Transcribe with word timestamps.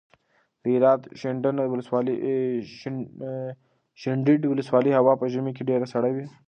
د 0.61 0.63
هرات 0.75 0.99
د 1.03 1.07
شینډنډ 3.99 4.45
ولسوالۍ 4.49 4.91
هوا 4.99 5.13
په 5.21 5.25
ژمي 5.33 5.51
کې 5.55 5.63
ډېره 5.69 5.85
سړه 5.93 6.09
وي. 6.15 6.25